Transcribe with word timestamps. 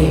You 0.00 0.06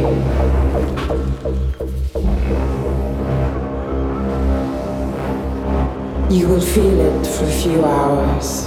will 6.48 6.62
feel 6.62 7.00
it 7.00 7.26
for 7.26 7.46
a 7.46 7.52
few 7.52 7.84
hours. 7.84 8.59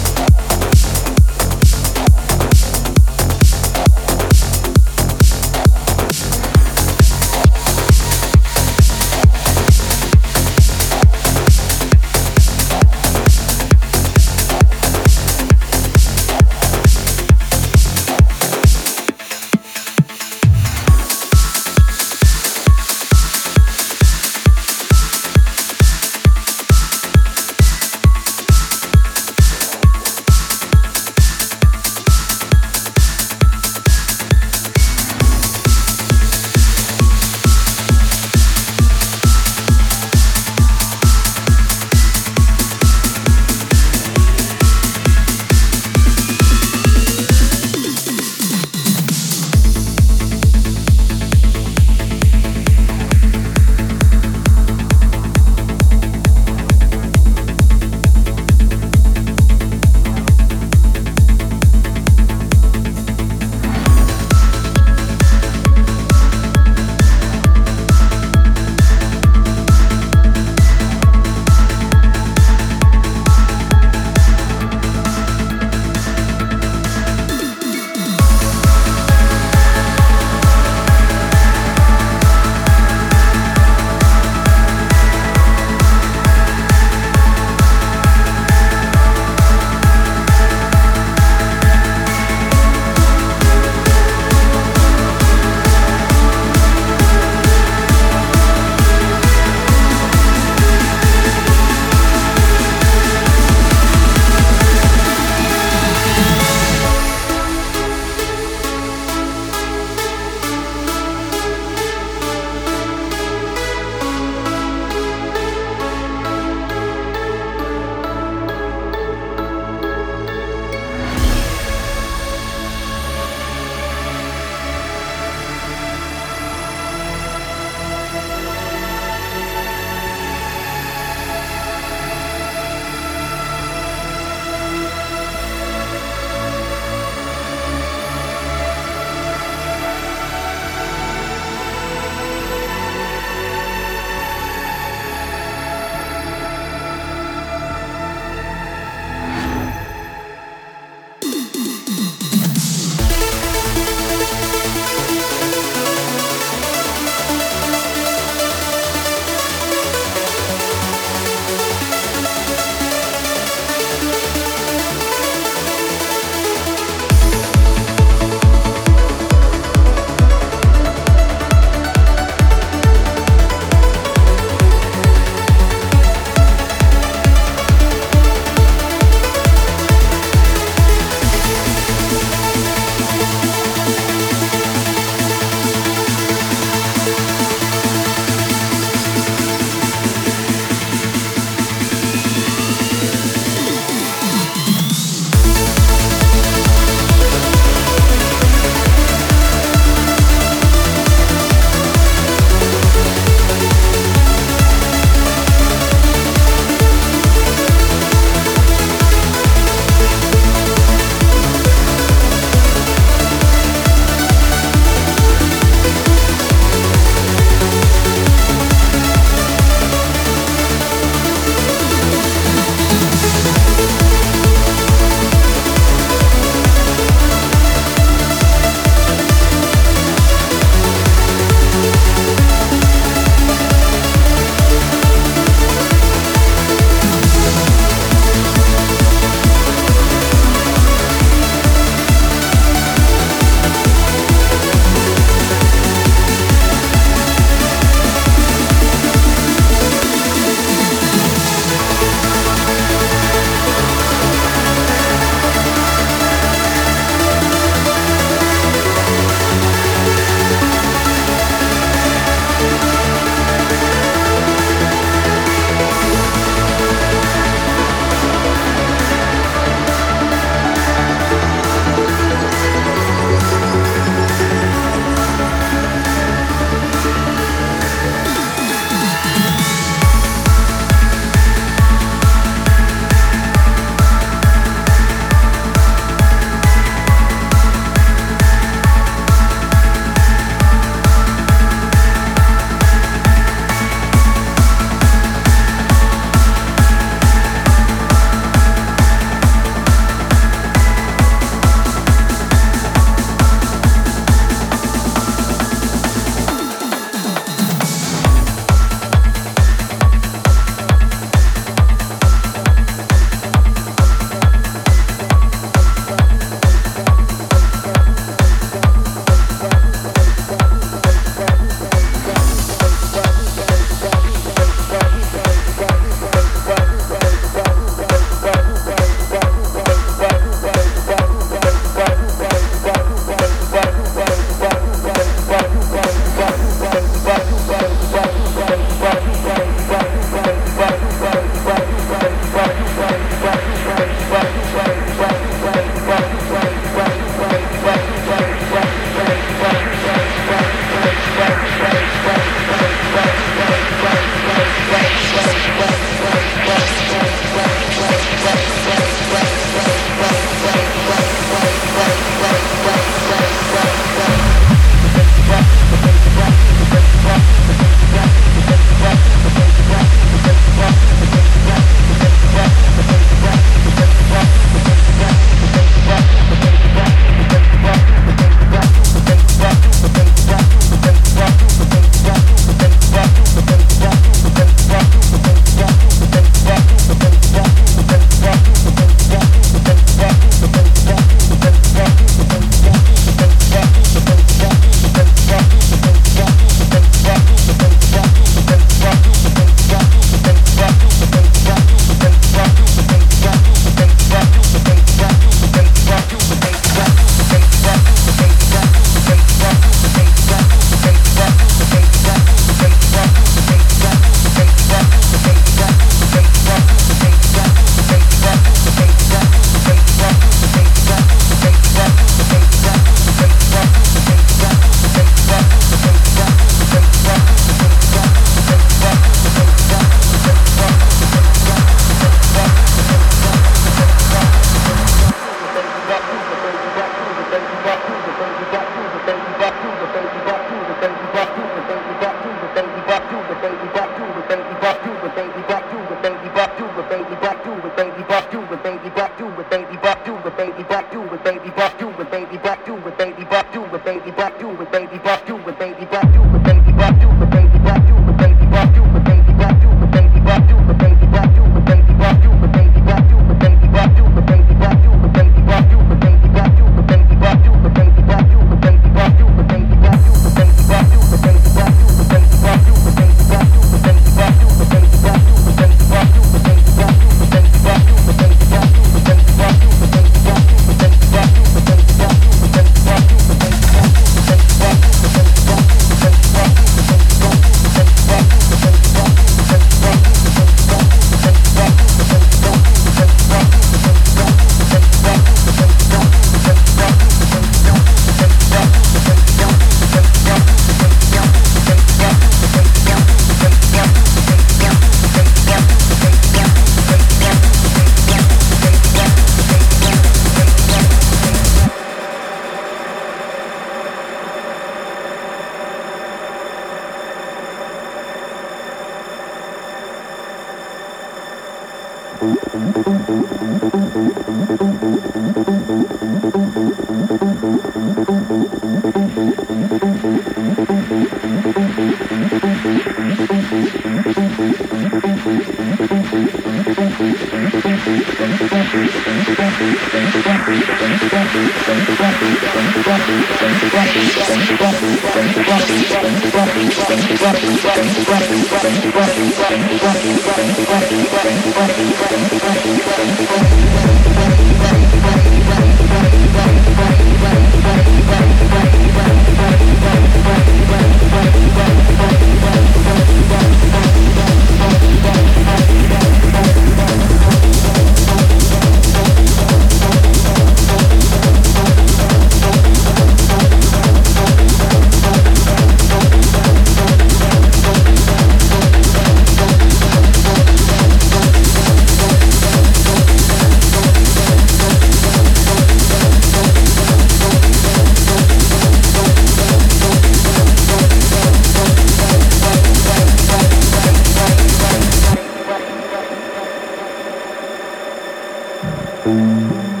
Música 599.31 600.00